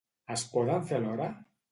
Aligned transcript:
Es 0.35 0.45
poden 0.53 0.87
fer 0.93 0.99
alhora? 1.01 1.27